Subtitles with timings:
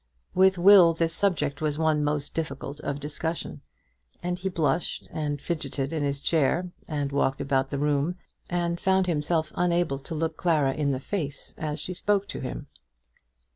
[0.33, 3.61] With Will this subject was one most difficult of discussion;
[4.23, 8.15] and he blushed and fidgeted in his chair, and walked about the room,
[8.49, 12.65] and found himself unable to look Clara in the face as she spoke to him.